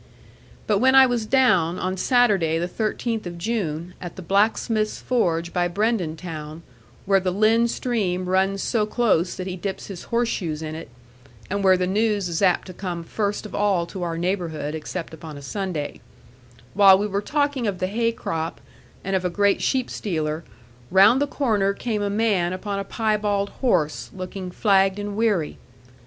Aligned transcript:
But 0.65 0.79
when 0.79 0.95
I 0.95 1.05
was 1.05 1.27
down, 1.27 1.77
on 1.77 1.95
Saturday 1.95 2.57
the 2.57 2.67
thirteenth 2.67 3.27
of 3.27 3.37
June, 3.37 3.93
at 4.01 4.15
the 4.15 4.23
blacksmith's 4.23 4.99
forge 4.99 5.53
by 5.53 5.67
Brendon 5.67 6.15
town, 6.17 6.63
where 7.05 7.19
the 7.19 7.29
Lynn 7.29 7.67
stream 7.67 8.25
runs 8.27 8.63
so 8.63 8.87
close 8.87 9.35
that 9.35 9.45
he 9.45 9.55
dips 9.55 9.89
his 9.89 10.05
horseshoes 10.05 10.63
in 10.63 10.73
it, 10.73 10.89
and 11.51 11.63
where 11.63 11.77
the 11.77 11.85
news 11.85 12.29
is 12.29 12.41
apt 12.41 12.65
to 12.65 12.73
come 12.73 13.03
first 13.03 13.45
of 13.45 13.53
all 13.53 13.85
to 13.85 14.01
our 14.01 14.17
neighbourhood 14.17 14.73
(except 14.73 15.13
upon 15.13 15.37
a 15.37 15.41
Sunday), 15.43 16.01
while 16.73 16.97
we 16.97 17.05
were 17.05 17.21
talking 17.21 17.67
of 17.67 17.77
the 17.77 17.85
hay 17.85 18.11
crop, 18.11 18.59
and 19.03 19.15
of 19.15 19.23
a 19.23 19.29
great 19.29 19.61
sheep 19.61 19.87
stealer, 19.91 20.43
round 20.89 21.21
the 21.21 21.27
corner 21.27 21.73
came 21.75 22.01
a 22.01 22.09
man 22.09 22.53
upon 22.53 22.79
a 22.79 22.83
piebald 22.83 23.49
horse 23.61 24.09
looking 24.15 24.49
flagged 24.49 24.97
and 24.97 25.15
weary. 25.15 25.59